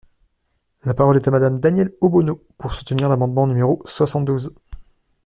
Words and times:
La 0.83 0.95
parole 0.95 1.17
est 1.17 1.27
à 1.27 1.29
Madame 1.29 1.59
Danièle 1.59 1.93
Obono, 2.01 2.41
pour 2.57 2.73
soutenir 2.73 3.07
l’amendement 3.07 3.45
numéro 3.45 3.83
soixante-douze. 3.85 4.51